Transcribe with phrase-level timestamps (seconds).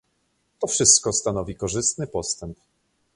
[0.59, 2.57] To wszystko stanowi korzystny postęp